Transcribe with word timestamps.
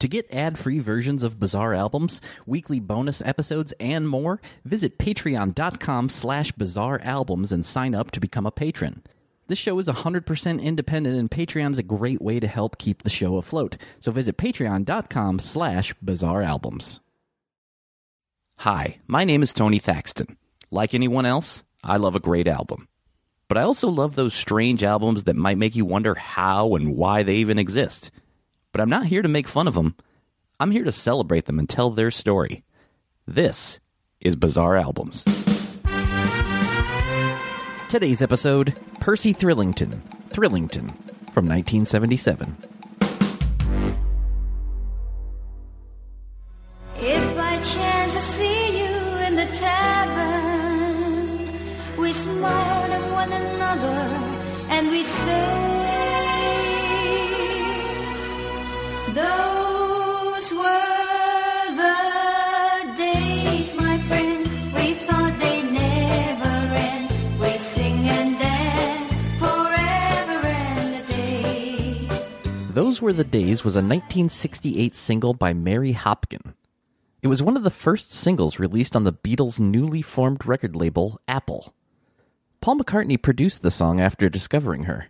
To 0.00 0.08
get 0.08 0.30
ad-free 0.30 0.80
versions 0.80 1.22
of 1.22 1.40
Bizarre 1.40 1.72
Albums, 1.72 2.20
weekly 2.44 2.80
bonus 2.80 3.22
episodes, 3.22 3.72
and 3.80 4.06
more, 4.06 4.42
visit 4.62 4.98
patreon.com 4.98 6.10
slash 6.10 6.52
bizarre 6.52 7.00
albums 7.02 7.50
and 7.50 7.64
sign 7.64 7.94
up 7.94 8.10
to 8.10 8.20
become 8.20 8.44
a 8.44 8.50
patron. 8.50 9.02
This 9.48 9.58
show 9.58 9.78
is 9.78 9.86
100% 9.86 10.62
independent 10.62 11.16
and 11.16 11.30
Patreon 11.30 11.72
is 11.72 11.78
a 11.78 11.84
great 11.84 12.20
way 12.20 12.40
to 12.40 12.46
help 12.46 12.76
keep 12.76 13.02
the 13.04 13.10
show 13.10 13.36
afloat. 13.36 13.78
So 14.00 14.12
visit 14.12 14.36
patreon.com 14.36 15.38
slash 15.38 15.94
bizarre 16.02 16.42
albums. 16.42 17.00
Hi, 18.58 18.98
my 19.06 19.24
name 19.24 19.42
is 19.42 19.52
Tony 19.52 19.78
Thaxton. 19.78 20.36
Like 20.70 20.92
anyone 20.92 21.24
else, 21.24 21.62
I 21.82 21.96
love 21.96 22.16
a 22.16 22.20
great 22.20 22.48
album. 22.48 22.88
But 23.48 23.56
I 23.56 23.62
also 23.62 23.88
love 23.88 24.14
those 24.14 24.34
strange 24.34 24.82
albums 24.82 25.24
that 25.24 25.36
might 25.36 25.58
make 25.58 25.76
you 25.76 25.84
wonder 25.84 26.16
how 26.16 26.74
and 26.74 26.96
why 26.96 27.22
they 27.22 27.36
even 27.36 27.58
exist– 27.58 28.10
but 28.76 28.82
I'm 28.82 28.90
not 28.90 29.06
here 29.06 29.22
to 29.22 29.28
make 29.28 29.48
fun 29.48 29.66
of 29.66 29.72
them. 29.72 29.96
I'm 30.60 30.70
here 30.70 30.84
to 30.84 30.92
celebrate 30.92 31.46
them 31.46 31.58
and 31.58 31.66
tell 31.66 31.88
their 31.88 32.10
story. 32.10 32.62
This 33.26 33.80
is 34.20 34.36
Bizarre 34.36 34.76
Albums. 34.76 35.24
Today's 37.88 38.20
episode 38.20 38.74
Percy 39.00 39.32
Thrillington, 39.32 40.02
Thrillington, 40.28 40.94
from 41.32 41.48
1977. 41.48 42.54
If 46.96 47.34
chance 47.64 48.12
see 48.12 48.78
you 48.78 48.94
in 49.26 49.36
the 49.36 49.46
tavern, 49.56 51.48
we 51.96 52.12
smile 52.12 52.92
at 52.92 53.10
one 53.10 53.32
another 53.32 54.02
and 54.68 54.90
we 54.90 55.02
say, 55.02 55.75
Those 59.16 60.52
were 60.52 61.74
the 61.74 62.94
days, 62.98 63.74
my 63.74 63.98
friend. 64.00 64.44
We 64.74 64.92
thought 64.92 65.38
they 65.40 65.62
never 65.62 66.74
end. 66.74 67.40
We 67.40 67.56
sing 67.56 68.06
and 68.06 68.38
dance 68.38 69.14
forever 69.38 70.46
and 70.46 71.02
a 71.02 71.06
day. 71.06 72.08
Those 72.74 73.00
Were 73.00 73.14
the 73.14 73.24
Days 73.24 73.64
was 73.64 73.74
a 73.74 73.78
1968 73.78 74.94
single 74.94 75.32
by 75.32 75.54
Mary 75.54 75.94
Hopkin. 75.94 76.52
It 77.22 77.28
was 77.28 77.42
one 77.42 77.56
of 77.56 77.64
the 77.64 77.70
first 77.70 78.12
singles 78.12 78.58
released 78.58 78.94
on 78.94 79.04
the 79.04 79.14
Beatles' 79.14 79.58
newly 79.58 80.02
formed 80.02 80.44
record 80.44 80.76
label, 80.76 81.18
Apple. 81.26 81.72
Paul 82.60 82.80
McCartney 82.80 83.20
produced 83.22 83.62
the 83.62 83.70
song 83.70 83.98
after 83.98 84.28
discovering 84.28 84.82
her. 84.82 85.06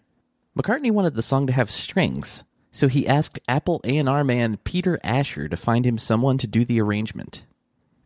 McCartney 0.56 0.92
wanted 0.92 1.14
the 1.14 1.22
song 1.22 1.48
to 1.48 1.52
have 1.52 1.72
strings, 1.72 2.44
so 2.76 2.88
he 2.88 3.08
asked 3.08 3.38
Apple 3.48 3.80
A&R 3.84 4.22
man 4.22 4.58
Peter 4.58 5.00
Asher 5.02 5.48
to 5.48 5.56
find 5.56 5.86
him 5.86 5.96
someone 5.96 6.36
to 6.36 6.46
do 6.46 6.62
the 6.62 6.78
arrangement. 6.78 7.46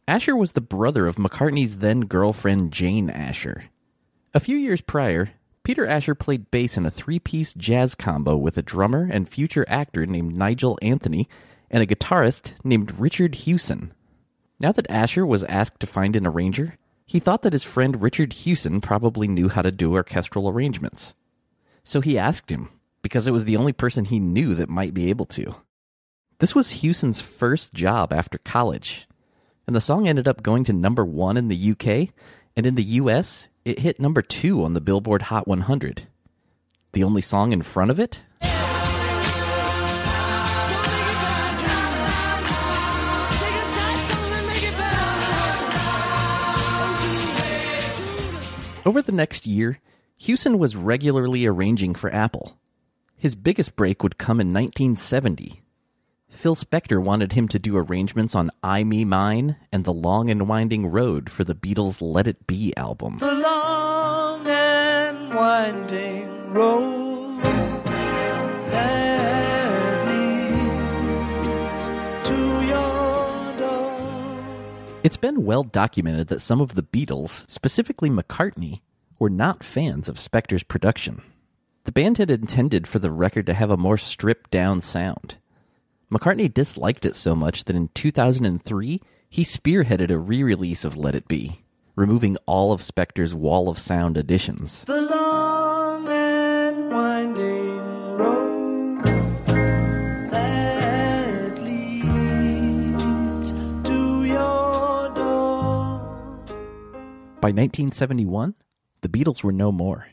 Asher 0.06 0.36
was 0.36 0.52
the 0.52 0.60
brother 0.60 1.08
of 1.08 1.16
McCartney's 1.16 1.78
then 1.78 2.02
girlfriend 2.02 2.72
Jane 2.72 3.10
Asher. 3.10 3.64
A 4.32 4.38
few 4.38 4.56
years 4.56 4.80
prior, 4.80 5.30
Peter 5.64 5.84
Asher 5.84 6.14
played 6.14 6.52
bass 6.52 6.76
in 6.76 6.86
a 6.86 6.90
three-piece 6.90 7.52
jazz 7.54 7.96
combo 7.96 8.36
with 8.36 8.56
a 8.56 8.62
drummer 8.62 9.08
and 9.10 9.28
future 9.28 9.64
actor 9.66 10.06
named 10.06 10.36
Nigel 10.36 10.78
Anthony 10.80 11.28
and 11.68 11.82
a 11.82 11.86
guitarist 11.86 12.52
named 12.62 13.00
Richard 13.00 13.34
Hewson. 13.34 13.92
Now 14.60 14.70
that 14.70 14.88
Asher 14.88 15.26
was 15.26 15.42
asked 15.44 15.80
to 15.80 15.88
find 15.88 16.14
an 16.14 16.28
arranger, 16.28 16.76
he 17.06 17.18
thought 17.18 17.42
that 17.42 17.54
his 17.54 17.64
friend 17.64 18.00
Richard 18.00 18.34
Hewson 18.34 18.80
probably 18.80 19.26
knew 19.26 19.48
how 19.48 19.62
to 19.62 19.72
do 19.72 19.94
orchestral 19.94 20.48
arrangements. 20.48 21.12
So 21.82 22.00
he 22.00 22.16
asked 22.16 22.52
him, 22.52 22.68
because 23.02 23.26
it 23.26 23.32
was 23.32 23.44
the 23.44 23.56
only 23.56 23.72
person 23.72 24.04
he 24.04 24.18
knew 24.18 24.54
that 24.54 24.68
might 24.68 24.94
be 24.94 25.10
able 25.10 25.26
to. 25.26 25.54
This 26.38 26.54
was 26.54 26.70
Hewson's 26.70 27.20
first 27.20 27.74
job 27.74 28.12
after 28.12 28.38
college, 28.38 29.06
and 29.66 29.76
the 29.76 29.80
song 29.80 30.08
ended 30.08 30.26
up 30.26 30.42
going 30.42 30.64
to 30.64 30.72
number 30.72 31.04
one 31.04 31.36
in 31.36 31.48
the 31.48 31.70
UK, 31.72 32.14
and 32.56 32.66
in 32.66 32.74
the 32.74 32.82
US, 32.82 33.48
it 33.64 33.80
hit 33.80 34.00
number 34.00 34.22
two 34.22 34.64
on 34.64 34.72
the 34.72 34.80
Billboard 34.80 35.22
Hot 35.22 35.46
100. 35.46 36.08
The 36.92 37.04
only 37.04 37.20
song 37.20 37.52
in 37.52 37.62
front 37.62 37.90
of 37.90 38.00
it? 38.00 38.22
Over 48.86 49.02
the 49.02 49.12
next 49.12 49.46
year, 49.46 49.78
Hewson 50.16 50.58
was 50.58 50.74
regularly 50.74 51.46
arranging 51.46 51.94
for 51.94 52.12
Apple. 52.12 52.59
His 53.20 53.34
biggest 53.34 53.76
break 53.76 54.02
would 54.02 54.16
come 54.16 54.40
in 54.40 54.46
1970. 54.54 55.60
Phil 56.30 56.56
Spector 56.56 57.02
wanted 57.02 57.34
him 57.34 57.48
to 57.48 57.58
do 57.58 57.76
arrangements 57.76 58.34
on 58.34 58.50
I 58.62 58.82
Me 58.82 59.04
Mine 59.04 59.56
and 59.70 59.84
The 59.84 59.92
Long 59.92 60.30
and 60.30 60.48
Winding 60.48 60.86
Road 60.86 61.28
for 61.28 61.44
the 61.44 61.54
Beatles' 61.54 62.00
Let 62.00 62.26
It 62.26 62.46
Be 62.46 62.74
album. 62.78 63.18
the 63.18 63.34
long 63.34 64.46
and 64.46 65.34
winding 65.34 66.50
road 66.50 67.42
that 68.70 70.06
leads 70.08 71.84
to 72.26 72.36
your 72.64 73.58
door. 73.58 73.98
It's 75.04 75.18
been 75.18 75.44
well 75.44 75.64
documented 75.64 76.28
that 76.28 76.40
some 76.40 76.62
of 76.62 76.74
the 76.74 76.82
Beatles, 76.82 77.44
specifically 77.50 78.08
McCartney, 78.08 78.80
were 79.18 79.28
not 79.28 79.62
fans 79.62 80.08
of 80.08 80.16
Spector's 80.16 80.62
production. 80.62 81.20
The 81.84 81.92
band 81.92 82.18
had 82.18 82.30
intended 82.30 82.86
for 82.86 82.98
the 82.98 83.10
record 83.10 83.46
to 83.46 83.54
have 83.54 83.70
a 83.70 83.76
more 83.76 83.96
stripped 83.96 84.50
down 84.50 84.82
sound. 84.82 85.38
McCartney 86.12 86.52
disliked 86.52 87.06
it 87.06 87.16
so 87.16 87.34
much 87.34 87.64
that 87.64 87.76
in 87.76 87.88
2003, 87.94 89.00
he 89.30 89.42
spearheaded 89.42 90.10
a 90.10 90.18
re 90.18 90.42
release 90.42 90.84
of 90.84 90.98
Let 90.98 91.14
It 91.14 91.26
Be, 91.26 91.60
removing 91.96 92.36
all 92.46 92.72
of 92.72 92.82
Spector's 92.82 93.34
Wall 93.34 93.68
of 93.70 93.78
Sound 93.78 94.18
additions. 94.18 94.84
The 94.84 95.00
long 95.00 96.06
and 96.08 96.90
winding 96.90 97.78
road 98.16 99.04
that 100.32 101.58
leads 101.62 103.52
to 103.88 104.24
your 104.24 105.14
door. 105.14 105.98
By 107.40 107.52
1971, 107.52 108.54
the 109.00 109.08
Beatles 109.08 109.42
were 109.42 109.52
no 109.52 109.72
more. 109.72 110.08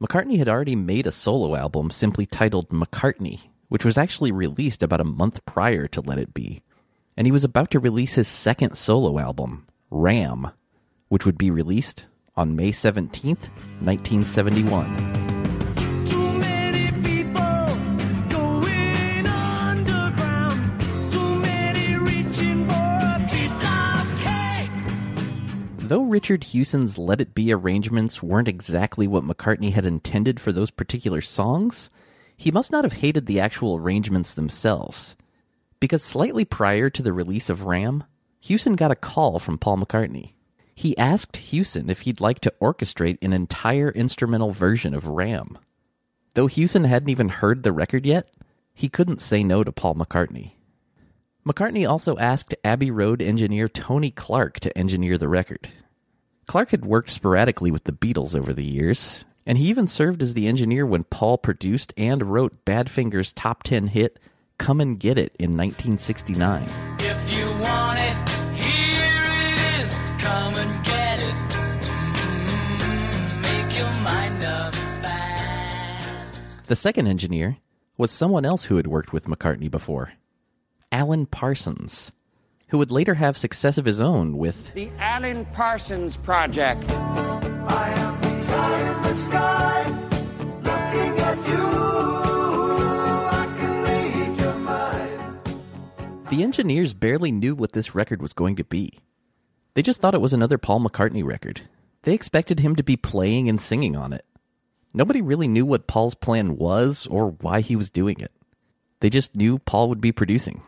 McCartney 0.00 0.38
had 0.38 0.48
already 0.48 0.76
made 0.76 1.08
a 1.08 1.12
solo 1.12 1.56
album 1.56 1.90
simply 1.90 2.24
titled 2.24 2.68
McCartney, 2.68 3.48
which 3.68 3.84
was 3.84 3.98
actually 3.98 4.30
released 4.30 4.82
about 4.82 5.00
a 5.00 5.04
month 5.04 5.44
prior 5.44 5.88
to 5.88 6.00
Let 6.00 6.18
It 6.18 6.32
Be. 6.32 6.60
And 7.16 7.26
he 7.26 7.32
was 7.32 7.42
about 7.42 7.72
to 7.72 7.80
release 7.80 8.14
his 8.14 8.28
second 8.28 8.76
solo 8.76 9.18
album, 9.18 9.66
Ram, 9.90 10.52
which 11.08 11.26
would 11.26 11.36
be 11.36 11.50
released 11.50 12.06
on 12.36 12.54
May 12.54 12.70
17th, 12.70 13.50
1971. 13.80 15.27
Though 25.88 26.02
Richard 26.02 26.44
Hewson's 26.44 26.98
Let 26.98 27.18
It 27.18 27.34
Be 27.34 27.50
arrangements 27.50 28.22
weren't 28.22 28.46
exactly 28.46 29.06
what 29.06 29.24
McCartney 29.24 29.72
had 29.72 29.86
intended 29.86 30.38
for 30.38 30.52
those 30.52 30.70
particular 30.70 31.22
songs, 31.22 31.88
he 32.36 32.50
must 32.50 32.70
not 32.70 32.84
have 32.84 33.00
hated 33.00 33.24
the 33.24 33.40
actual 33.40 33.74
arrangements 33.74 34.34
themselves. 34.34 35.16
Because 35.80 36.02
slightly 36.02 36.44
prior 36.44 36.90
to 36.90 37.00
the 37.00 37.14
release 37.14 37.48
of 37.48 37.64
Ram, 37.64 38.04
Hewson 38.38 38.76
got 38.76 38.90
a 38.90 38.94
call 38.94 39.38
from 39.38 39.56
Paul 39.56 39.78
McCartney. 39.78 40.32
He 40.74 40.94
asked 40.98 41.38
Hewson 41.38 41.88
if 41.88 42.00
he'd 42.00 42.20
like 42.20 42.40
to 42.40 42.52
orchestrate 42.60 43.16
an 43.22 43.32
entire 43.32 43.88
instrumental 43.88 44.50
version 44.50 44.92
of 44.92 45.06
Ram. 45.06 45.56
Though 46.34 46.48
Hewson 46.48 46.84
hadn't 46.84 47.08
even 47.08 47.30
heard 47.30 47.62
the 47.62 47.72
record 47.72 48.04
yet, 48.04 48.30
he 48.74 48.90
couldn't 48.90 49.22
say 49.22 49.42
no 49.42 49.64
to 49.64 49.72
Paul 49.72 49.94
McCartney. 49.94 50.52
McCartney 51.48 51.88
also 51.88 52.18
asked 52.18 52.54
Abbey 52.62 52.90
Road 52.90 53.22
engineer 53.22 53.68
Tony 53.68 54.10
Clark 54.10 54.60
to 54.60 54.76
engineer 54.76 55.16
the 55.16 55.30
record. 55.30 55.70
Clark 56.46 56.72
had 56.72 56.84
worked 56.84 57.08
sporadically 57.08 57.70
with 57.70 57.84
the 57.84 57.92
Beatles 57.92 58.36
over 58.36 58.52
the 58.52 58.62
years, 58.62 59.24
and 59.46 59.56
he 59.56 59.70
even 59.70 59.88
served 59.88 60.22
as 60.22 60.34
the 60.34 60.46
engineer 60.46 60.84
when 60.84 61.04
Paul 61.04 61.38
produced 61.38 61.94
and 61.96 62.30
wrote 62.30 62.66
Badfinger's 62.66 63.32
top 63.32 63.62
10 63.62 63.86
hit 63.86 64.18
Come 64.58 64.78
and 64.78 65.00
Get 65.00 65.16
It 65.16 65.34
in 65.38 65.56
1969. 65.56 66.64
If 66.98 67.38
you 67.38 67.46
want 67.62 67.98
it, 67.98 68.28
here 68.54 69.24
it 69.24 69.80
is. 69.80 69.96
Come 70.20 70.54
and 70.54 70.84
get 70.84 71.18
it. 71.18 71.34
Mm, 72.76 73.42
make 73.42 73.78
your 73.78 73.90
mind 74.02 74.44
up 74.44 74.74
fast. 74.74 76.66
The 76.66 76.76
second 76.76 77.06
engineer 77.06 77.56
was 77.96 78.10
someone 78.10 78.44
else 78.44 78.64
who 78.64 78.76
had 78.76 78.86
worked 78.86 79.14
with 79.14 79.24
McCartney 79.24 79.70
before 79.70 80.12
Alan 80.90 81.26
Parsons, 81.26 82.12
who 82.68 82.78
would 82.78 82.90
later 82.90 83.14
have 83.14 83.36
success 83.36 83.76
of 83.76 83.84
his 83.84 84.00
own 84.00 84.38
with 84.38 84.72
The 84.72 84.90
Alan 84.98 85.44
Parsons 85.46 86.16
Project. 86.16 86.82
I 86.90 87.90
am 87.90 88.20
the 88.22 88.52
eye 88.54 88.96
in 88.96 89.02
the 89.02 89.12
sky, 89.12 89.84
looking 90.62 91.20
at 91.20 91.36
you. 91.48 91.66
I 93.28 93.54
can 93.58 93.82
read 93.82 94.40
your 94.40 94.54
mind. 94.54 96.28
The 96.30 96.42
engineers 96.42 96.94
barely 96.94 97.32
knew 97.32 97.54
what 97.54 97.72
this 97.72 97.94
record 97.94 98.22
was 98.22 98.32
going 98.32 98.56
to 98.56 98.64
be. 98.64 98.98
They 99.74 99.82
just 99.82 100.00
thought 100.00 100.14
it 100.14 100.22
was 100.22 100.32
another 100.32 100.56
Paul 100.56 100.80
McCartney 100.80 101.22
record. 101.22 101.60
They 102.04 102.14
expected 102.14 102.60
him 102.60 102.76
to 102.76 102.82
be 102.82 102.96
playing 102.96 103.50
and 103.50 103.60
singing 103.60 103.94
on 103.94 104.14
it. 104.14 104.24
Nobody 104.94 105.20
really 105.20 105.48
knew 105.48 105.66
what 105.66 105.86
Paul's 105.86 106.14
plan 106.14 106.56
was 106.56 107.06
or 107.08 107.32
why 107.42 107.60
he 107.60 107.76
was 107.76 107.90
doing 107.90 108.18
it. 108.20 108.32
They 109.00 109.10
just 109.10 109.36
knew 109.36 109.58
Paul 109.58 109.90
would 109.90 110.00
be 110.00 110.12
producing. 110.12 110.62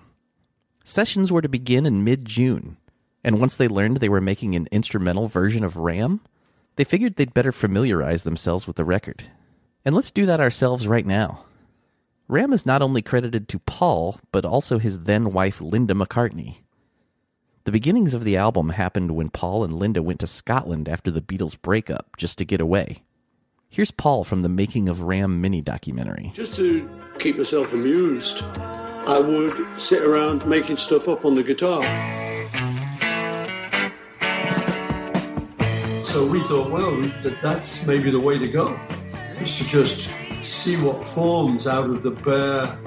Sessions 0.90 1.30
were 1.30 1.40
to 1.40 1.48
begin 1.48 1.86
in 1.86 2.02
mid 2.02 2.24
June, 2.24 2.76
and 3.22 3.38
once 3.38 3.54
they 3.54 3.68
learned 3.68 3.98
they 3.98 4.08
were 4.08 4.20
making 4.20 4.56
an 4.56 4.66
instrumental 4.72 5.28
version 5.28 5.62
of 5.62 5.76
Ram, 5.76 6.20
they 6.74 6.82
figured 6.82 7.14
they'd 7.14 7.32
better 7.32 7.52
familiarize 7.52 8.24
themselves 8.24 8.66
with 8.66 8.74
the 8.74 8.84
record. 8.84 9.22
And 9.84 9.94
let's 9.94 10.10
do 10.10 10.26
that 10.26 10.40
ourselves 10.40 10.88
right 10.88 11.06
now. 11.06 11.44
Ram 12.26 12.52
is 12.52 12.66
not 12.66 12.82
only 12.82 13.02
credited 13.02 13.48
to 13.50 13.60
Paul, 13.60 14.18
but 14.32 14.44
also 14.44 14.80
his 14.80 15.02
then 15.02 15.32
wife 15.32 15.60
Linda 15.60 15.94
McCartney. 15.94 16.56
The 17.66 17.72
beginnings 17.72 18.12
of 18.12 18.24
the 18.24 18.36
album 18.36 18.70
happened 18.70 19.12
when 19.12 19.30
Paul 19.30 19.62
and 19.62 19.74
Linda 19.74 20.02
went 20.02 20.18
to 20.18 20.26
Scotland 20.26 20.88
after 20.88 21.12
the 21.12 21.22
Beatles' 21.22 21.62
breakup 21.62 22.16
just 22.16 22.36
to 22.38 22.44
get 22.44 22.60
away. 22.60 23.04
Here's 23.68 23.92
Paul 23.92 24.24
from 24.24 24.40
the 24.40 24.48
Making 24.48 24.88
of 24.88 25.02
Ram 25.02 25.40
mini 25.40 25.62
documentary. 25.62 26.32
Just 26.34 26.54
to 26.54 26.90
keep 27.20 27.36
myself 27.36 27.72
amused, 27.72 28.42
I 29.06 29.18
would 29.18 29.80
sit 29.80 30.02
around 30.02 30.46
making 30.46 30.76
stuff 30.76 31.08
up 31.08 31.24
on 31.24 31.34
the 31.34 31.42
guitar. 31.42 31.82
So 36.04 36.26
we 36.26 36.42
thought, 36.44 36.70
well, 36.70 37.00
that 37.22 37.38
that's 37.42 37.86
maybe 37.86 38.10
the 38.10 38.20
way 38.20 38.38
to 38.38 38.48
go, 38.48 38.78
is 39.40 39.58
to 39.58 39.64
just 39.66 40.12
see 40.42 40.76
what 40.76 41.04
forms 41.04 41.66
out 41.66 41.88
of 41.88 42.02
the 42.02 42.10
bare 42.10 42.78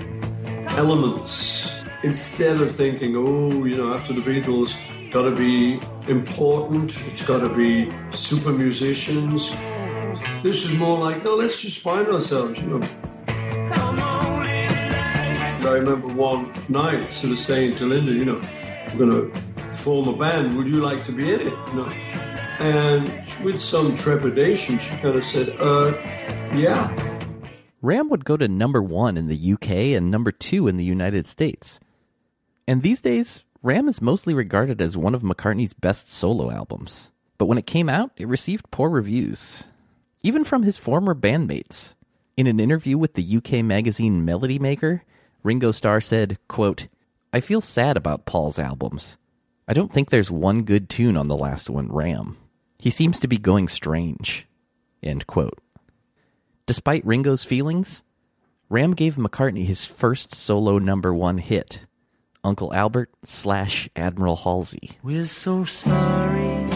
elements 0.77 1.85
instead 2.03 2.59
of 2.61 2.75
thinking, 2.75 3.15
oh, 3.15 3.65
you 3.65 3.77
know, 3.77 3.93
after 3.93 4.13
the 4.13 4.21
Beatles, 4.21 4.75
got 5.11 5.23
to 5.23 5.35
be 5.35 5.79
important, 6.07 6.99
it's 7.07 7.25
got 7.25 7.39
to 7.39 7.49
be 7.49 7.91
super 8.11 8.51
musicians. 8.51 9.55
This 10.43 10.65
is 10.65 10.77
more 10.77 10.99
like, 10.99 11.23
no, 11.23 11.35
let's 11.35 11.61
just 11.61 11.79
find 11.79 12.07
ourselves, 12.07 12.59
you 12.59 12.67
know. 12.67 12.87
I 15.73 15.77
remember 15.77 16.07
one 16.07 16.53
night 16.69 17.11
sort 17.11 17.33
of 17.33 17.39
saying 17.39 17.73
to 17.77 17.87
Linda, 17.87 18.11
you 18.11 18.25
know, 18.25 18.39
we're 18.93 19.07
going 19.07 19.31
to 19.31 19.39
form 19.73 20.07
a 20.07 20.15
band. 20.15 20.55
Would 20.55 20.67
you 20.67 20.83
like 20.83 21.03
to 21.05 21.11
be 21.11 21.33
in 21.33 21.41
it? 21.41 21.53
You 21.69 21.73
know, 21.73 21.89
and 22.59 23.07
with 23.43 23.59
some 23.59 23.95
trepidation, 23.95 24.77
she 24.77 24.95
kind 24.97 25.17
of 25.17 25.25
said, 25.25 25.49
uh, 25.59 25.93
yeah. 26.55 26.95
Ram 27.81 28.09
would 28.09 28.23
go 28.23 28.37
to 28.37 28.47
number 28.47 28.83
one 28.83 29.17
in 29.17 29.27
the 29.27 29.53
UK 29.53 29.69
and 29.97 30.11
number 30.11 30.31
two 30.31 30.67
in 30.67 30.77
the 30.77 30.83
United 30.83 31.27
States. 31.27 31.79
And 32.67 32.83
these 32.83 33.01
days, 33.01 33.43
Ram 33.63 33.89
is 33.89 33.99
mostly 33.99 34.35
regarded 34.35 34.79
as 34.79 34.95
one 34.95 35.15
of 35.15 35.23
McCartney's 35.23 35.73
best 35.73 36.11
solo 36.11 36.51
albums. 36.51 37.11
But 37.39 37.45
when 37.45 37.57
it 37.57 37.65
came 37.65 37.89
out, 37.89 38.11
it 38.15 38.27
received 38.27 38.69
poor 38.69 38.91
reviews, 38.91 39.63
even 40.21 40.43
from 40.43 40.61
his 40.61 40.77
former 40.77 41.15
bandmates. 41.15 41.95
In 42.37 42.45
an 42.45 42.59
interview 42.59 42.99
with 42.99 43.15
the 43.15 43.37
UK 43.37 43.65
magazine 43.65 44.23
Melody 44.23 44.59
Maker, 44.59 45.03
Ringo 45.43 45.71
Starr 45.71 45.99
said, 45.99 46.37
quote, 46.47 46.87
I 47.33 47.41
feel 47.41 47.61
sad 47.61 47.97
about 47.97 48.25
Paul's 48.25 48.57
albums. 48.57 49.17
I 49.67 49.73
don't 49.73 49.91
think 49.91 50.09
there's 50.09 50.31
one 50.31 50.63
good 50.63 50.89
tune 50.89 51.17
on 51.17 51.27
the 51.27 51.37
last 51.37 51.69
one, 51.69 51.91
Ram. 51.91 52.37
He 52.79 52.89
seems 52.89 53.19
to 53.19 53.27
be 53.27 53.37
going 53.37 53.67
strange. 53.67 54.47
End 55.01 55.27
quote. 55.27 55.59
Despite 56.65 57.05
Ringo's 57.05 57.43
feelings, 57.43 58.03
Ram 58.69 58.93
gave 58.93 59.15
McCartney 59.15 59.65
his 59.65 59.85
first 59.85 60.33
solo 60.33 60.79
number 60.79 61.13
one 61.13 61.37
hit, 61.37 61.85
Uncle 62.43 62.73
Albert 62.73 63.09
slash 63.23 63.89
Admiral 63.95 64.37
Halsey. 64.37 64.91
We're 65.01 65.25
so 65.25 65.65
sorry, 65.65 66.69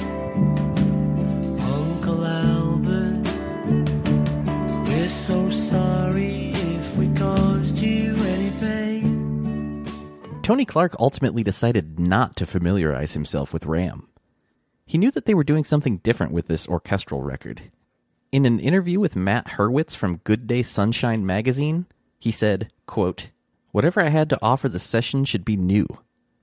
Tony 10.47 10.63
Clark 10.63 10.95
ultimately 10.97 11.43
decided 11.43 11.99
not 11.99 12.37
to 12.37 12.45
familiarize 12.45 13.15
himself 13.15 13.51
with 13.51 13.65
Ram. 13.65 14.07
He 14.85 14.97
knew 14.97 15.11
that 15.11 15.25
they 15.25 15.33
were 15.33 15.43
doing 15.43 15.65
something 15.65 15.97
different 15.97 16.31
with 16.31 16.47
this 16.47 16.69
orchestral 16.69 17.21
record. 17.21 17.63
In 18.31 18.45
an 18.45 18.57
interview 18.61 18.97
with 18.97 19.17
Matt 19.17 19.47
Hurwitz 19.57 19.93
from 19.93 20.21
Good 20.23 20.47
Day 20.47 20.63
Sunshine 20.63 21.25
magazine, 21.25 21.85
he 22.17 22.31
said, 22.31 22.71
quote, 22.85 23.31
Whatever 23.73 23.99
I 23.99 24.07
had 24.07 24.29
to 24.29 24.39
offer 24.41 24.69
the 24.69 24.79
session 24.79 25.25
should 25.25 25.43
be 25.43 25.57
new, 25.57 25.85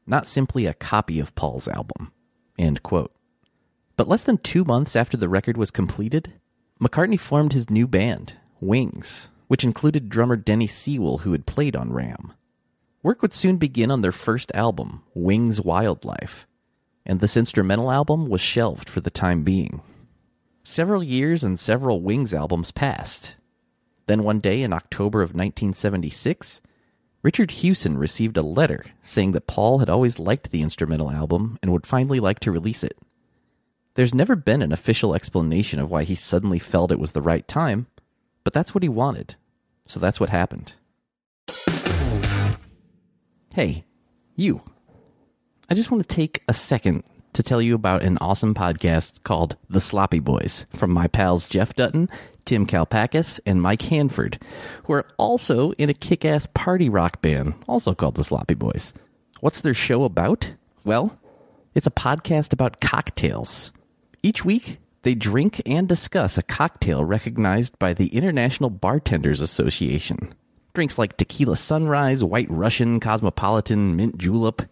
not 0.06 0.28
simply 0.28 0.66
a 0.66 0.74
copy 0.74 1.18
of 1.18 1.34
Paul's 1.34 1.66
album. 1.66 2.12
End 2.58 2.82
quote. 2.82 3.14
But 3.96 4.06
less 4.06 4.22
than 4.22 4.36
two 4.36 4.66
months 4.66 4.96
after 4.96 5.16
the 5.16 5.30
record 5.30 5.56
was 5.56 5.70
completed, 5.70 6.34
McCartney 6.78 7.18
formed 7.18 7.54
his 7.54 7.70
new 7.70 7.88
band, 7.88 8.34
Wings, 8.60 9.30
which 9.48 9.64
included 9.64 10.10
drummer 10.10 10.36
Denny 10.36 10.66
Seiwell, 10.66 11.20
who 11.20 11.32
had 11.32 11.46
played 11.46 11.74
on 11.74 11.90
Ram. 11.90 12.34
Work 13.04 13.20
would 13.20 13.34
soon 13.34 13.58
begin 13.58 13.90
on 13.90 14.00
their 14.00 14.12
first 14.12 14.50
album, 14.54 15.02
Wings 15.12 15.60
Wildlife, 15.60 16.46
and 17.04 17.20
this 17.20 17.36
instrumental 17.36 17.90
album 17.90 18.30
was 18.30 18.40
shelved 18.40 18.88
for 18.88 19.02
the 19.02 19.10
time 19.10 19.42
being. 19.42 19.82
Several 20.62 21.02
years 21.02 21.44
and 21.44 21.60
several 21.60 22.00
Wings 22.00 22.32
albums 22.32 22.70
passed. 22.70 23.36
Then 24.06 24.22
one 24.22 24.40
day 24.40 24.62
in 24.62 24.72
October 24.72 25.20
of 25.20 25.34
1976, 25.34 26.62
Richard 27.22 27.50
Hewson 27.50 27.98
received 27.98 28.38
a 28.38 28.42
letter 28.42 28.86
saying 29.02 29.32
that 29.32 29.46
Paul 29.46 29.80
had 29.80 29.90
always 29.90 30.18
liked 30.18 30.50
the 30.50 30.62
instrumental 30.62 31.10
album 31.10 31.58
and 31.60 31.70
would 31.72 31.86
finally 31.86 32.20
like 32.20 32.40
to 32.40 32.52
release 32.52 32.82
it. 32.82 32.96
There's 33.96 34.14
never 34.14 34.34
been 34.34 34.62
an 34.62 34.72
official 34.72 35.14
explanation 35.14 35.78
of 35.78 35.90
why 35.90 36.04
he 36.04 36.14
suddenly 36.14 36.58
felt 36.58 36.90
it 36.90 36.98
was 36.98 37.12
the 37.12 37.20
right 37.20 37.46
time, 37.46 37.86
but 38.44 38.54
that's 38.54 38.74
what 38.74 38.82
he 38.82 38.88
wanted. 38.88 39.34
So 39.88 40.00
that's 40.00 40.20
what 40.20 40.30
happened. 40.30 40.72
Hey, 43.54 43.84
you. 44.34 44.62
I 45.70 45.74
just 45.74 45.88
want 45.88 46.02
to 46.02 46.12
take 46.12 46.42
a 46.48 46.52
second 46.52 47.04
to 47.34 47.42
tell 47.44 47.62
you 47.62 47.76
about 47.76 48.02
an 48.02 48.18
awesome 48.20 48.52
podcast 48.52 49.22
called 49.22 49.56
The 49.70 49.78
Sloppy 49.78 50.18
Boys 50.18 50.66
from 50.70 50.90
my 50.90 51.06
pals 51.06 51.46
Jeff 51.46 51.72
Dutton, 51.72 52.10
Tim 52.44 52.66
Kalpakis, 52.66 53.38
and 53.46 53.62
Mike 53.62 53.82
Hanford, 53.82 54.42
who 54.86 54.94
are 54.94 55.06
also 55.18 55.70
in 55.74 55.88
a 55.88 55.94
kick 55.94 56.24
ass 56.24 56.48
party 56.52 56.88
rock 56.88 57.22
band, 57.22 57.54
also 57.68 57.94
called 57.94 58.16
The 58.16 58.24
Sloppy 58.24 58.54
Boys. 58.54 58.92
What's 59.38 59.60
their 59.60 59.72
show 59.72 60.02
about? 60.02 60.52
Well, 60.84 61.16
it's 61.76 61.86
a 61.86 61.92
podcast 61.92 62.52
about 62.52 62.80
cocktails. 62.80 63.70
Each 64.20 64.44
week, 64.44 64.78
they 65.02 65.14
drink 65.14 65.62
and 65.64 65.88
discuss 65.88 66.36
a 66.36 66.42
cocktail 66.42 67.04
recognized 67.04 67.78
by 67.78 67.92
the 67.92 68.08
International 68.08 68.68
Bartenders 68.68 69.40
Association. 69.40 70.34
Drinks 70.74 70.98
like 70.98 71.16
tequila 71.16 71.54
sunrise, 71.54 72.24
white 72.24 72.50
Russian, 72.50 72.98
cosmopolitan, 72.98 73.94
mint 73.94 74.18
julep. 74.18 74.62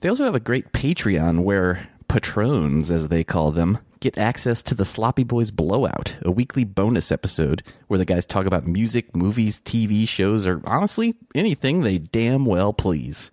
They 0.00 0.08
also 0.08 0.24
have 0.24 0.34
a 0.34 0.40
great 0.40 0.72
Patreon 0.72 1.44
where 1.44 1.88
patrons, 2.08 2.90
as 2.90 3.06
they 3.06 3.22
call 3.22 3.52
them, 3.52 3.78
get 4.00 4.18
access 4.18 4.60
to 4.64 4.74
the 4.74 4.84
Sloppy 4.84 5.22
Boys 5.22 5.52
Blowout, 5.52 6.18
a 6.22 6.32
weekly 6.32 6.64
bonus 6.64 7.12
episode 7.12 7.62
where 7.86 7.98
the 7.98 8.04
guys 8.04 8.26
talk 8.26 8.44
about 8.44 8.66
music, 8.66 9.14
movies, 9.14 9.60
TV 9.60 10.08
shows, 10.08 10.48
or 10.48 10.60
honestly, 10.64 11.14
anything 11.32 11.82
they 11.82 11.98
damn 11.98 12.44
well 12.44 12.72
please. 12.72 13.30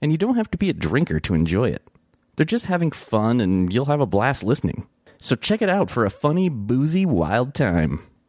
And 0.00 0.12
you 0.12 0.18
don't 0.18 0.36
have 0.36 0.52
to 0.52 0.58
be 0.58 0.70
a 0.70 0.74
drinker 0.74 1.18
to 1.18 1.34
enjoy 1.34 1.70
it. 1.70 1.82
They're 2.36 2.46
just 2.46 2.66
having 2.66 2.92
fun 2.92 3.40
and 3.40 3.74
you'll 3.74 3.86
have 3.86 4.00
a 4.00 4.06
blast 4.06 4.44
listening. 4.44 4.86
So 5.20 5.34
check 5.34 5.60
it 5.60 5.68
out 5.68 5.90
for 5.90 6.06
a 6.06 6.10
funny, 6.10 6.48
boozy, 6.48 7.04
wild 7.04 7.52
time. 7.52 7.98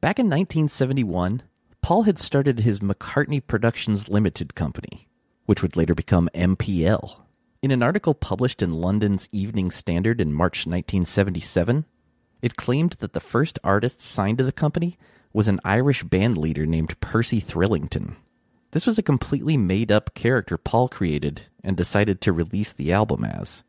Back 0.00 0.18
in 0.18 0.26
1971, 0.26 1.42
Paul 1.82 2.04
had 2.04 2.18
started 2.18 2.60
his 2.60 2.80
McCartney 2.80 3.46
Productions 3.46 4.08
Limited 4.08 4.54
company, 4.54 5.08
which 5.44 5.60
would 5.60 5.76
later 5.76 5.94
become 5.94 6.30
MPL. 6.34 7.16
In 7.60 7.70
an 7.70 7.82
article 7.82 8.14
published 8.14 8.62
in 8.62 8.70
London's 8.70 9.28
Evening 9.30 9.70
Standard 9.70 10.18
in 10.18 10.32
March 10.32 10.66
1977, 10.66 11.84
it 12.40 12.56
claimed 12.56 12.92
that 13.00 13.12
the 13.12 13.20
first 13.20 13.58
artist 13.62 14.00
signed 14.00 14.38
to 14.38 14.44
the 14.44 14.52
company 14.52 14.96
was 15.34 15.48
an 15.48 15.60
Irish 15.66 16.02
band 16.02 16.38
leader 16.38 16.64
named 16.64 16.98
Percy 17.00 17.38
Thrillington. 17.38 18.14
This 18.70 18.86
was 18.86 18.98
a 18.98 19.02
completely 19.02 19.58
made 19.58 19.92
up 19.92 20.14
character 20.14 20.56
Paul 20.56 20.88
created 20.88 21.42
and 21.62 21.76
decided 21.76 22.22
to 22.22 22.32
release 22.32 22.72
the 22.72 22.90
album 22.90 23.22
as. 23.22 23.64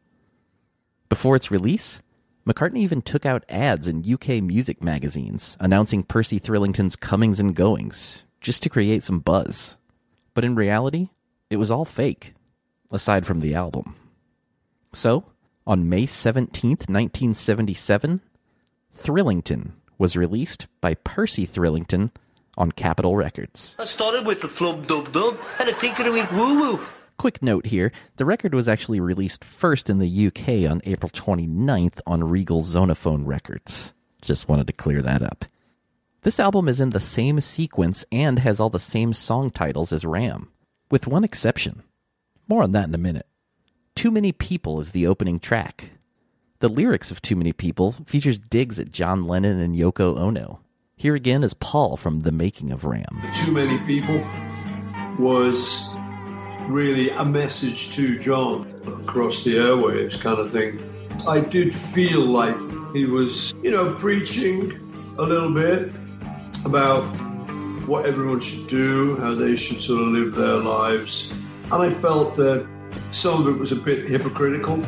Before 1.10 1.36
its 1.36 1.52
release, 1.52 2.02
McCartney 2.46 2.80
even 2.80 3.02
took 3.02 3.26
out 3.26 3.46
ads 3.50 3.88
in 3.88 4.04
UK 4.12 4.42
music 4.42 4.82
magazines 4.82 5.58
announcing 5.60 6.02
Percy 6.02 6.40
Thrillington's 6.40 6.96
comings 6.96 7.40
and 7.40 7.56
goings, 7.56 8.26
just 8.42 8.64
to 8.64 8.70
create 8.70 9.04
some 9.04 9.20
buzz. 9.20 9.78
But 10.34 10.44
in 10.44 10.56
reality, 10.56 11.10
it 11.52 11.58
was 11.58 11.70
all 11.70 11.86
fake, 11.86 12.34
aside 12.92 13.28
from 13.28 13.42
the 13.42 13.54
album. 13.54 13.96
So, 14.92 15.26
on 15.68 15.88
May 15.88 16.04
17th, 16.04 16.90
1977, 16.90 18.22
Thrillington 18.98 19.72
was 20.00 20.18
released 20.18 20.66
by 20.82 20.96
Percy 20.96 21.46
Thrillington 21.46 22.10
on 22.58 22.72
Capitol 22.72 23.16
Records. 23.16 23.76
I 23.78 23.86
started 23.86 24.26
with 24.26 24.42
the 24.42 24.48
flub 24.48 24.88
dub 24.88 25.12
dub 25.14 25.38
and 25.60 25.70
a 25.70 25.74
tinkerwink 25.74 26.32
woo 26.32 26.60
woo. 26.60 26.88
Quick 27.22 27.44
note 27.44 27.68
here 27.68 27.92
the 28.16 28.26
record 28.26 28.56
was 28.56 28.68
actually 28.68 29.00
released 29.00 29.46
first 29.46 29.92
in 29.92 30.00
the 30.00 30.26
UK 30.26 30.68
on 30.68 30.82
April 30.86 31.08
29th 31.08 32.00
on 32.08 32.24
Regal 32.24 32.64
Zonophone 32.64 33.28
Records. 33.28 33.94
Just 34.24 34.50
wanted 34.50 34.66
to 34.66 34.74
clear 34.74 35.04
that 35.04 35.22
up. 35.22 35.46
This 36.24 36.40
album 36.40 36.68
is 36.68 36.82
in 36.82 36.90
the 36.90 37.00
same 37.00 37.40
sequence 37.40 38.04
and 38.12 38.40
has 38.40 38.60
all 38.60 38.72
the 38.72 38.80
same 38.80 39.14
song 39.14 39.52
titles 39.52 39.94
as 39.94 40.04
Ram, 40.04 40.50
with 40.90 41.06
one 41.06 41.24
exception. 41.24 41.84
More 42.48 42.64
on 42.64 42.72
that 42.72 42.88
in 42.88 42.96
a 42.96 42.98
minute. 42.98 43.28
Too 43.94 44.10
Many 44.10 44.32
People 44.32 44.80
is 44.80 44.90
the 44.90 45.06
opening 45.06 45.40
track. 45.40 45.92
The 46.58 46.70
lyrics 46.70 47.12
of 47.12 47.22
Too 47.22 47.36
Many 47.36 47.54
People 47.54 47.92
features 47.92 48.40
digs 48.40 48.80
at 48.80 48.92
John 48.92 49.28
Lennon 49.28 49.60
and 49.60 49.76
Yoko 49.76 50.18
Ono. 50.18 50.62
Here 50.96 51.14
again 51.14 51.44
is 51.44 51.54
Paul 51.54 51.98
from 51.98 52.22
The 52.22 52.32
Making 52.32 52.72
of 52.72 52.84
Ram. 52.84 53.22
Too 53.46 53.52
many 53.52 53.78
people 53.86 54.26
was 55.20 55.91
really 56.68 57.10
a 57.10 57.26
message 57.26 57.94
to 57.96 58.18
John 58.20 58.68
across 58.86 59.44
the 59.44 59.56
airwaves, 59.56 60.20
kind 60.20 60.40
of 60.40 60.52
thing. 60.52 60.80
I 61.28 61.40
did 61.40 61.74
feel 61.74 62.26
like 62.26 62.56
he 62.94 63.06
was, 63.06 63.54
you 63.62 63.72
know, 63.72 63.94
preaching 63.94 64.80
a 65.18 65.24
little 65.24 65.54
bit 65.54 65.94
about 66.66 67.04
what 67.88 68.06
everyone 68.06 68.40
should 68.40 68.68
do, 68.68 69.18
how 69.18 69.36
they 69.36 69.56
should 69.56 69.80
sort 69.80 70.02
of 70.02 70.08
live 70.10 70.36
their 70.36 70.58
lives. 70.58 71.32
And 71.66 71.82
I 71.82 71.90
felt 71.90 72.36
that 72.38 72.68
some 73.12 73.42
of 73.42 73.54
it 73.54 73.60
was 73.60 73.72
a 73.72 73.76
bit 73.76 74.08
hypocritical. 74.08 74.82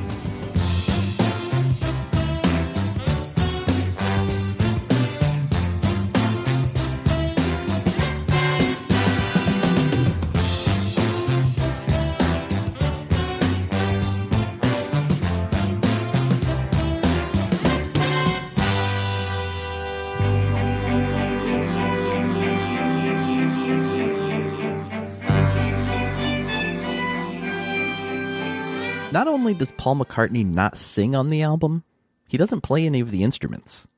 Only 29.43 29.53
does 29.53 29.73
Paul 29.73 29.97
McCartney 29.97 30.45
not 30.45 30.77
sing 30.77 31.13
on 31.13 31.27
the 31.27 31.41
album, 31.41 31.83
he 32.29 32.37
doesn't 32.37 32.61
play 32.61 32.85
any 32.85 33.01
of 33.01 33.11
the 33.11 33.23
instruments. 33.23 33.89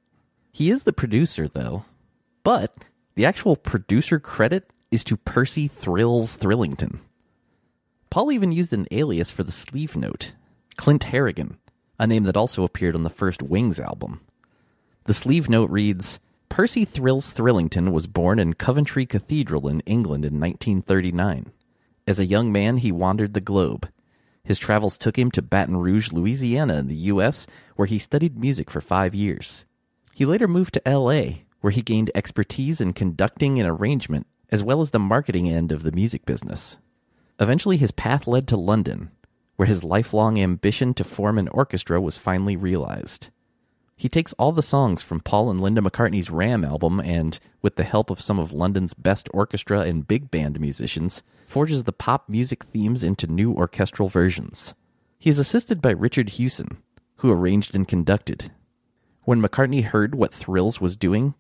He 0.52 0.72
is 0.72 0.86
the 0.86 0.92
producer, 0.92 1.48
though, 1.48 1.86
but 2.44 2.90
the 3.14 3.28
actual 3.28 3.56
producer 3.56 4.20
credit 4.20 4.68
is 4.90 5.04
to 5.04 5.16
Percy 5.16 5.68
Thrills 5.68 6.36
Thrillington. 6.36 6.98
Paul 8.10 8.32
even 8.32 8.52
used 8.52 8.74
an 8.74 8.88
alias 8.90 9.30
for 9.30 9.44
the 9.44 9.52
sleeve 9.52 9.96
note, 9.96 10.34
Clint 10.78 11.04
Harrigan, 11.04 11.60
a 12.00 12.08
name 12.08 12.24
that 12.24 12.36
also 12.36 12.64
appeared 12.64 12.96
on 12.96 13.04
the 13.04 13.12
first 13.12 13.44
Wings 13.44 13.80
album. 13.80 14.22
The 15.04 15.14
sleeve 15.14 15.48
note 15.48 15.70
reads 15.70 16.18
Percy 16.50 16.86
Thrills 16.86 17.32
Thrillington 17.32 17.92
was 17.92 18.08
born 18.08 18.40
in 18.40 18.56
Coventry 18.56 19.06
Cathedral 19.06 19.68
in 19.68 19.82
England 19.82 20.25
in 20.25 20.40
1939. 20.40 21.52
As 22.08 22.20
a 22.20 22.25
young 22.25 22.52
man, 22.52 22.78
he 22.78 22.92
wandered 22.92 23.36
the 23.36 23.42
globe. 23.42 23.88
His 24.46 24.60
travels 24.60 24.98
took 24.98 25.18
him 25.18 25.32
to 25.32 25.42
Baton 25.42 25.78
Rouge, 25.78 26.14
Louisiana, 26.14 26.75
in 26.75 26.88
the 26.88 26.96
U.S., 26.96 27.48
where 27.75 27.88
he 27.88 27.98
studied 27.98 28.40
music 28.40 28.70
for 28.70 28.80
five 28.80 29.16
years. 29.16 29.66
He 30.14 30.24
later 30.24 30.48
moved 30.48 30.75
to 30.75 30.88
L.A., 30.88 31.46
where 31.62 31.72
he 31.72 31.82
gained 31.82 32.12
expertise 32.14 32.80
in 32.80 32.94
conducting 32.94 33.60
and 33.60 33.68
arrangement, 33.68 34.28
as 34.52 34.64
well 34.64 34.82
as 34.82 34.92
the 34.92 35.00
marketing 35.00 35.50
end 35.50 35.72
of 35.72 35.82
the 35.82 35.92
music 35.92 36.25
business. 36.25 36.78
Eventually, 37.40 37.78
his 37.78 37.92
path 37.92 38.28
led 38.28 38.48
to 38.48 38.56
London, 38.56 39.10
where 39.56 39.68
his 39.68 39.84
lifelong 39.84 40.40
ambition 40.40 40.94
to 40.94 41.04
form 41.04 41.40
an 41.40 41.48
orchestra 41.48 42.00
was 42.00 42.20
finally 42.20 42.56
realized. 42.56 43.32
He 43.98 44.10
takes 44.10 44.34
all 44.34 44.52
the 44.52 44.62
songs 44.62 45.02
from 45.02 45.22
Paul 45.22 45.50
and 45.50 45.62
Linda 45.62 45.82
McCartney's 45.82 46.30
Ram 46.30 46.66
album 46.66 47.00
and, 47.00 47.40
with 47.62 47.78
the 47.78 47.86
help 47.86 48.10
of 48.10 48.20
some 48.20 48.40
of 48.40 48.52
London's 48.52 48.94
best 48.94 49.30
orchestra 49.34 49.82
and 49.82 50.08
big 50.08 50.30
band 50.30 50.60
musicians, 50.60 51.24
forges 51.46 51.86
the 51.86 51.94
pop 51.94 52.28
music 52.28 52.66
themes 52.66 53.04
into 53.04 53.25
new 53.25 53.54
orchestral 53.54 54.10
versions. 54.10 54.75
He 55.18 55.30
is 55.30 55.40
assisted 55.40 55.82
by 55.82 55.92
Richard 55.92 56.32
Hewson, 56.32 56.78
who 57.18 57.32
arranged 57.32 57.74
and 57.74 57.88
conducted. 57.88 58.52
When 59.24 59.42
McCartney 59.42 59.84
heard 59.84 60.14
what 60.14 60.34
Thrills 60.34 60.82
was 60.82 60.98
doing, 60.98 61.34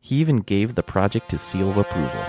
he 0.00 0.16
even 0.16 0.38
gave 0.38 0.74
the 0.74 0.82
project 0.82 1.32
his 1.32 1.42
seal 1.42 1.68
of 1.68 1.76
approval. 1.76 2.24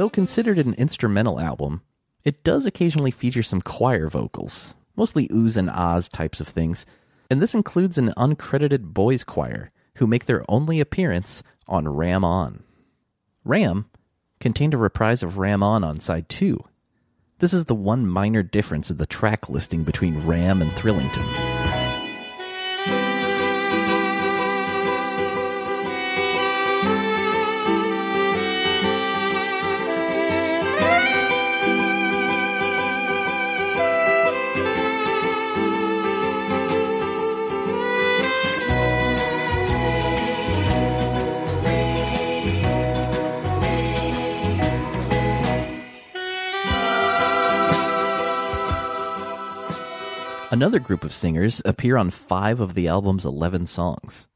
Though 0.00 0.08
considered 0.08 0.58
an 0.58 0.72
instrumental 0.76 1.38
album, 1.38 1.82
it 2.24 2.42
does 2.42 2.64
occasionally 2.64 3.10
feature 3.10 3.42
some 3.42 3.60
choir 3.60 4.08
vocals, 4.08 4.74
mostly 4.96 5.28
oohs 5.28 5.58
and 5.58 5.68
ahs 5.68 6.08
types 6.08 6.40
of 6.40 6.48
things, 6.48 6.86
and 7.28 7.42
this 7.42 7.54
includes 7.54 7.98
an 7.98 8.14
uncredited 8.16 8.94
boys 8.94 9.24
choir 9.24 9.70
who 9.96 10.06
make 10.06 10.24
their 10.24 10.42
only 10.48 10.80
appearance 10.80 11.42
on 11.68 11.86
Ram 11.86 12.24
On. 12.24 12.62
Ram 13.44 13.90
contained 14.40 14.72
a 14.72 14.78
reprise 14.78 15.22
of 15.22 15.36
Ram 15.36 15.62
On 15.62 15.84
on 15.84 16.00
side 16.00 16.30
2. 16.30 16.58
This 17.40 17.52
is 17.52 17.66
the 17.66 17.74
one 17.74 18.06
minor 18.06 18.42
difference 18.42 18.90
in 18.90 18.96
the 18.96 19.04
track 19.04 19.50
listing 19.50 19.82
between 19.84 20.26
Ram 20.26 20.62
and 20.62 20.72
Thrillington. 20.72 21.49
Another 50.60 50.78
group 50.78 51.04
of 51.04 51.12
singers 51.14 51.62
appear 51.64 51.96
on 51.96 52.10
five 52.10 52.60
of 52.60 52.74
the 52.74 52.86
album's 52.86 53.24
11 53.24 53.64
songs. 53.64 54.28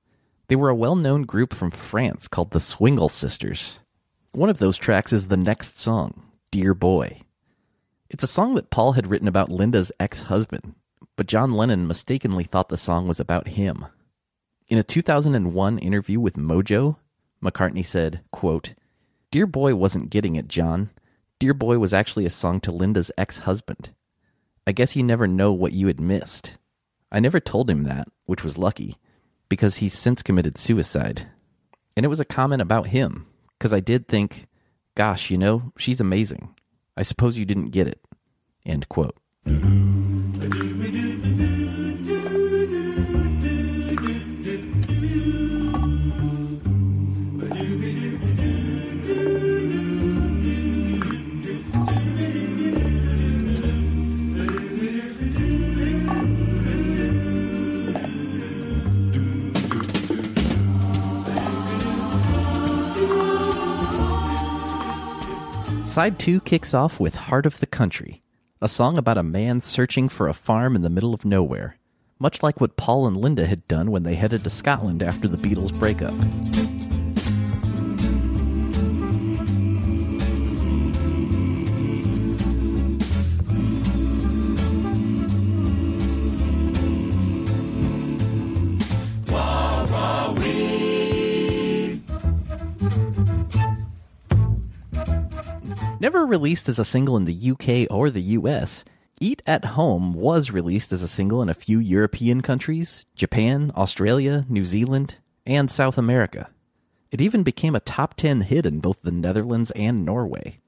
They 0.49 0.57
were 0.57 0.71
a 0.71 0.75
well 0.75 0.97
known 0.97 1.25
group 1.25 1.53
from 1.53 1.71
France 1.71 2.29
called 2.29 2.53
the 2.53 2.61
Swingle 2.61 3.11
Sisters. 3.11 3.81
One 4.33 4.49
of 4.49 4.57
those 4.57 4.79
tracks 4.79 5.13
is 5.13 5.29
the 5.29 5.37
next 5.37 5.79
song, 5.79 6.23
Dear 6.51 6.73
Boy. 6.73 7.21
It's 8.09 8.25
a 8.25 8.27
song 8.27 8.55
that 8.55 8.71
Paul 8.71 8.93
had 8.93 9.07
written 9.07 9.29
about 9.29 9.51
Linda's 9.51 9.93
ex 10.01 10.23
husband, 10.23 10.77
but 11.15 11.27
John 11.27 11.53
Lennon 11.53 11.87
mistakenly 11.87 12.45
thought 12.45 12.71
the 12.71 12.79
song 12.79 13.07
was 13.07 13.21
about 13.21 13.49
him. 13.49 13.85
In 14.67 14.79
a 14.79 14.83
2001 14.83 15.79
interview 15.79 16.21
with 16.21 16.39
Mojo, 16.39 16.97
McCartney 17.43 17.85
said, 17.85 18.23
quote, 18.31 18.73
Dear 19.31 19.47
Boy 19.47 19.75
wasn't 19.75 20.09
getting 20.09 20.37
it, 20.37 20.49
John. 20.49 20.89
Dear 21.39 21.53
Boy 21.53 21.77
was 21.77 21.93
actually 21.93 22.25
a 22.25 22.31
song 22.31 22.63
to 22.63 22.73
Linda's 22.73 23.13
ex 23.19 23.41
husband. 23.41 23.91
I 24.67 24.73
guess 24.73 24.97
you 24.97 25.03
never 25.03 25.27
know 25.27 25.53
what 25.53 25.73
you 25.73 25.87
had 25.89 26.01
missed. 26.01 26.57
I 27.13 27.21
never 27.21 27.39
told 27.39 27.69
him 27.69 27.85
that, 27.85 28.09
which 28.25 28.43
was 28.43 28.59
lucky, 28.59 28.97
because 29.49 29.77
he's 29.77 29.95
since 29.95 30.23
committed 30.23 30.57
suicide. 30.59 31.29
And 31.97 32.05
it 32.05 32.09
was 32.09 32.21
a 32.21 32.25
comment 32.25 32.63
about 32.63 32.89
him, 32.89 33.27
because 33.59 33.73
I 33.73 33.81
did 33.81 34.09
think, 34.09 34.47
gosh, 34.95 35.31
you 35.31 35.39
know, 35.39 35.73
she's 35.77 36.01
amazing. 36.01 36.55
I 36.97 37.03
suppose 37.03 37.39
you 37.39 37.45
didn't 37.45 37.71
get 37.71 37.87
it. 37.87 38.01
End 38.65 38.89
quote. 38.89 39.17
Mm-hmm. 39.47 40.94
Side 65.95 66.19
2 66.19 66.41
kicks 66.41 66.75
off 66.75 66.99
with 66.99 67.15
Heart 67.15 67.47
of 67.47 67.61
the 67.61 67.69
Country, 67.69 68.21
a 68.61 68.67
song 68.67 68.99
about 68.99 69.17
a 69.17 69.23
man 69.23 69.61
searching 69.61 70.09
for 70.09 70.27
a 70.27 70.35
farm 70.35 70.75
in 70.75 70.83
the 70.83 70.91
middle 70.91 71.15
of 71.15 71.25
nowhere, 71.25 71.79
much 72.19 72.43
like 72.43 72.61
what 72.61 72.77
Paul 72.77 73.07
and 73.07 73.17
Linda 73.17 73.47
had 73.47 73.69
done 73.69 73.93
when 73.93 74.03
they 74.03 74.17
headed 74.17 74.43
to 74.43 74.51
Scotland 74.51 75.05
after 75.05 75.29
the 75.29 75.37
Beatles' 75.37 75.73
breakup. 75.79 76.11
Never 96.05 96.27
released 96.27 96.69
as 96.69 96.79
a 96.79 96.85
single 96.85 97.17
in 97.17 97.25
the 97.25 97.51
UK 97.53 97.91
or 97.91 98.11
the 98.11 98.37
US, 98.37 98.85
Eat 99.23 99.41
at 99.47 99.65
Home 99.65 100.13
was 100.13 100.51
released 100.51 100.93
as 100.93 101.03
a 101.03 101.09
single 101.09 101.41
in 101.41 101.49
a 101.49 101.55
few 101.55 101.79
European 101.79 102.43
countries, 102.43 103.07
Japan, 103.17 103.73
Australia, 103.75 104.45
New 104.47 104.67
Zealand, 104.67 105.15
and 105.47 105.71
South 105.71 105.97
America. 105.97 106.51
It 107.11 107.23
even 107.23 107.43
became 107.43 107.75
a 107.75 107.81
top 107.81 108.19
10 108.19 108.43
hit 108.43 108.67
in 108.67 108.81
both 108.81 109.01
the 109.01 109.13
Netherlands 109.13 109.71
and 109.71 110.05
Norway. 110.05 110.59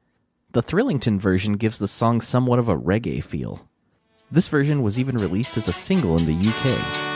The 0.53 0.63
Thrillington 0.63 1.19
version 1.19 1.59
gives 1.59 1.79
the 1.79 1.87
song 1.87 2.23
somewhat 2.23 2.59
of 2.59 2.71
a 2.71 2.79
reggae 2.79 3.23
feel. 3.23 3.69
This 4.31 4.49
version 4.49 4.83
was 4.83 4.99
even 4.99 5.17
released 5.17 5.59
as 5.59 5.69
a 5.69 5.73
single 5.75 6.17
in 6.17 6.25
the 6.25 6.49
UK. 6.49 7.16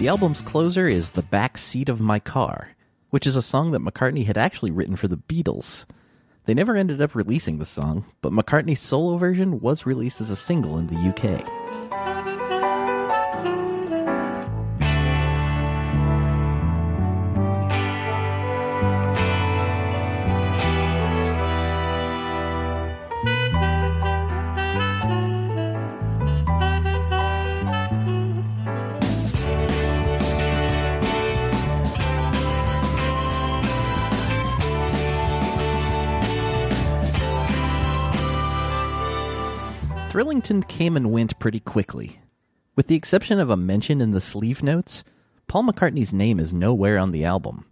The 0.00 0.08
album's 0.08 0.40
closer 0.40 0.88
is 0.88 1.10
The 1.10 1.20
Back 1.20 1.58
Seat 1.58 1.90
of 1.90 2.00
My 2.00 2.18
Car, 2.18 2.70
which 3.10 3.26
is 3.26 3.36
a 3.36 3.42
song 3.42 3.72
that 3.72 3.82
McCartney 3.82 4.24
had 4.24 4.38
actually 4.38 4.70
written 4.70 4.96
for 4.96 5.08
the 5.08 5.18
Beatles. 5.18 5.84
They 6.46 6.54
never 6.54 6.74
ended 6.74 7.02
up 7.02 7.14
releasing 7.14 7.58
the 7.58 7.66
song, 7.66 8.06
but 8.22 8.32
McCartney's 8.32 8.80
solo 8.80 9.18
version 9.18 9.60
was 9.60 9.84
released 9.84 10.22
as 10.22 10.30
a 10.30 10.36
single 10.36 10.78
in 10.78 10.86
the 10.86 10.96
UK. 10.96 11.59
Thrillington 40.20 40.68
came 40.68 40.98
and 40.98 41.10
went 41.10 41.38
pretty 41.38 41.60
quickly. 41.60 42.20
With 42.76 42.88
the 42.88 42.94
exception 42.94 43.40
of 43.40 43.48
a 43.48 43.56
mention 43.56 44.02
in 44.02 44.10
the 44.10 44.20
sleeve 44.20 44.62
notes, 44.62 45.02
Paul 45.46 45.62
McCartney's 45.62 46.12
name 46.12 46.38
is 46.38 46.52
nowhere 46.52 46.98
on 46.98 47.10
the 47.10 47.24
album. 47.24 47.64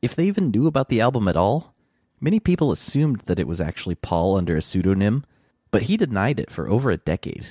If 0.00 0.14
they 0.14 0.28
even 0.28 0.52
knew 0.52 0.68
about 0.68 0.90
the 0.90 1.00
album 1.00 1.26
at 1.26 1.34
all, 1.34 1.74
many 2.20 2.38
people 2.38 2.70
assumed 2.70 3.22
that 3.22 3.40
it 3.40 3.48
was 3.48 3.60
actually 3.60 3.96
Paul 3.96 4.36
under 4.36 4.56
a 4.56 4.62
pseudonym, 4.62 5.24
but 5.72 5.82
he 5.82 5.96
denied 5.96 6.38
it 6.38 6.52
for 6.52 6.68
over 6.68 6.92
a 6.92 6.98
decade. 6.98 7.48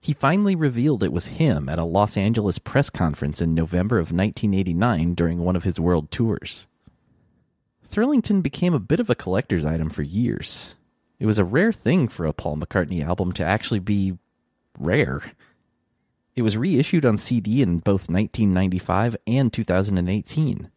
He 0.00 0.12
finally 0.12 0.54
revealed 0.54 1.02
it 1.02 1.12
was 1.12 1.26
him 1.26 1.68
at 1.68 1.80
a 1.80 1.84
Los 1.84 2.16
Angeles 2.16 2.60
press 2.60 2.90
conference 2.90 3.42
in 3.42 3.56
November 3.56 3.96
of 3.96 4.12
1989 4.12 5.14
during 5.14 5.40
one 5.40 5.56
of 5.56 5.64
his 5.64 5.80
world 5.80 6.12
tours. 6.12 6.68
Thrillington 7.84 8.40
became 8.40 8.72
a 8.72 8.78
bit 8.78 9.00
of 9.00 9.10
a 9.10 9.16
collector's 9.16 9.66
item 9.66 9.90
for 9.90 10.02
years. 10.02 10.76
It 11.18 11.26
was 11.26 11.38
a 11.38 11.44
rare 11.44 11.72
thing 11.72 12.06
for 12.06 12.26
a 12.26 12.32
Paul 12.32 12.56
McCartney 12.56 13.04
album 13.04 13.32
to 13.32 13.44
actually 13.44 13.80
be 13.80 14.18
rare. 14.78 15.32
It 16.36 16.42
was 16.42 16.56
reissued 16.56 17.04
on 17.04 17.16
CD 17.16 17.60
in 17.62 17.78
both 17.78 18.08
1995 18.08 19.16
and 19.26 19.52
2018. 19.52 20.70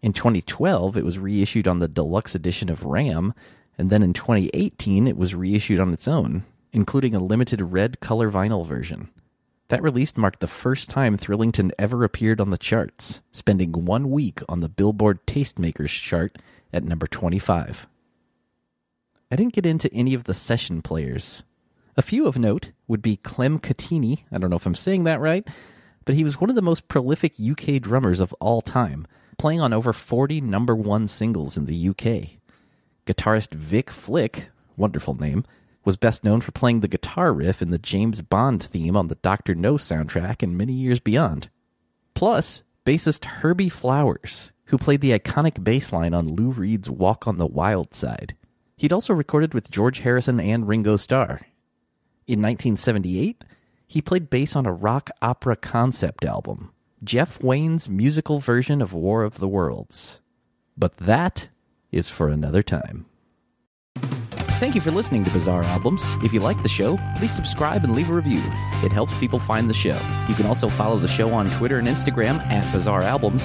In 0.00 0.12
2012, 0.12 0.96
it 0.96 1.04
was 1.04 1.18
reissued 1.18 1.66
on 1.66 1.80
the 1.80 1.88
deluxe 1.88 2.36
edition 2.36 2.68
of 2.68 2.84
Ram, 2.84 3.34
and 3.76 3.90
then 3.90 4.02
in 4.02 4.12
2018, 4.12 5.08
it 5.08 5.16
was 5.16 5.34
reissued 5.34 5.80
on 5.80 5.92
its 5.92 6.06
own, 6.06 6.44
including 6.72 7.14
a 7.14 7.22
limited 7.22 7.60
red 7.60 7.98
color 7.98 8.30
vinyl 8.30 8.64
version. 8.64 9.08
That 9.68 9.82
release 9.82 10.16
marked 10.16 10.40
the 10.40 10.46
first 10.46 10.90
time 10.90 11.16
Thrillington 11.16 11.72
ever 11.78 12.04
appeared 12.04 12.40
on 12.40 12.50
the 12.50 12.58
charts, 12.58 13.22
spending 13.32 13.72
one 13.72 14.10
week 14.10 14.40
on 14.48 14.60
the 14.60 14.68
Billboard 14.68 15.26
Tastemakers 15.26 16.00
chart 16.00 16.38
at 16.72 16.84
number 16.84 17.06
25. 17.06 17.88
I 19.32 19.36
didn't 19.36 19.54
get 19.54 19.64
into 19.64 19.90
any 19.94 20.12
of 20.12 20.24
the 20.24 20.34
session 20.34 20.82
players. 20.82 21.42
A 21.96 22.02
few 22.02 22.26
of 22.26 22.38
note 22.38 22.72
would 22.86 23.00
be 23.00 23.16
Clem 23.16 23.58
Cattini. 23.60 24.24
I 24.30 24.36
don't 24.36 24.50
know 24.50 24.56
if 24.56 24.66
I'm 24.66 24.74
saying 24.74 25.04
that 25.04 25.22
right, 25.22 25.48
but 26.04 26.14
he 26.14 26.22
was 26.22 26.38
one 26.38 26.50
of 26.50 26.54
the 26.54 26.60
most 26.60 26.86
prolific 26.86 27.36
UK 27.40 27.80
drummers 27.80 28.20
of 28.20 28.34
all 28.40 28.60
time, 28.60 29.06
playing 29.38 29.62
on 29.62 29.72
over 29.72 29.94
40 29.94 30.42
number 30.42 30.76
one 30.76 31.08
singles 31.08 31.56
in 31.56 31.64
the 31.64 31.88
UK. 31.88 32.32
Guitarist 33.06 33.54
Vic 33.54 33.88
Flick, 33.88 34.50
wonderful 34.76 35.14
name, 35.14 35.44
was 35.82 35.96
best 35.96 36.24
known 36.24 36.42
for 36.42 36.52
playing 36.52 36.80
the 36.80 36.86
guitar 36.86 37.32
riff 37.32 37.62
in 37.62 37.70
the 37.70 37.78
James 37.78 38.20
Bond 38.20 38.62
theme 38.62 38.98
on 38.98 39.08
the 39.08 39.14
Dr. 39.14 39.54
No 39.54 39.76
soundtrack 39.76 40.42
and 40.42 40.58
many 40.58 40.74
years 40.74 41.00
beyond. 41.00 41.48
Plus, 42.12 42.62
bassist 42.84 43.24
Herbie 43.24 43.70
Flowers, 43.70 44.52
who 44.66 44.76
played 44.76 45.00
the 45.00 45.18
iconic 45.18 45.64
bass 45.64 45.90
line 45.90 46.12
on 46.12 46.34
Lou 46.34 46.50
Reed's 46.50 46.90
Walk 46.90 47.26
on 47.26 47.38
the 47.38 47.46
Wild 47.46 47.94
Side. 47.94 48.36
He'd 48.82 48.92
also 48.92 49.14
recorded 49.14 49.54
with 49.54 49.70
George 49.70 50.00
Harrison 50.00 50.40
and 50.40 50.66
Ringo 50.66 50.96
Starr. 50.96 51.42
In 52.26 52.42
1978, 52.42 53.44
he 53.86 54.02
played 54.02 54.28
bass 54.28 54.56
on 54.56 54.66
a 54.66 54.72
rock 54.72 55.08
opera 55.22 55.54
concept 55.54 56.24
album, 56.24 56.72
Jeff 57.04 57.40
Wayne's 57.44 57.88
musical 57.88 58.40
version 58.40 58.82
of 58.82 58.92
War 58.92 59.22
of 59.22 59.38
the 59.38 59.46
Worlds. 59.46 60.20
But 60.76 60.96
that 60.96 61.48
is 61.92 62.10
for 62.10 62.28
another 62.28 62.60
time. 62.60 63.06
Thank 64.58 64.74
you 64.74 64.80
for 64.80 64.90
listening 64.90 65.24
to 65.26 65.30
Bizarre 65.30 65.62
Albums. 65.62 66.02
If 66.24 66.32
you 66.32 66.40
like 66.40 66.60
the 66.64 66.68
show, 66.68 66.98
please 67.18 67.32
subscribe 67.32 67.84
and 67.84 67.94
leave 67.94 68.10
a 68.10 68.14
review. 68.14 68.42
It 68.82 68.92
helps 68.92 69.14
people 69.18 69.38
find 69.38 69.70
the 69.70 69.74
show. 69.74 70.00
You 70.28 70.34
can 70.34 70.46
also 70.46 70.68
follow 70.68 70.98
the 70.98 71.06
show 71.06 71.32
on 71.32 71.52
Twitter 71.52 71.78
and 71.78 71.86
Instagram 71.86 72.38
at 72.50 72.72
Bizarre 72.72 73.02
Albums, 73.02 73.44